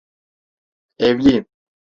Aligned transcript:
Evliyim. 0.99 1.45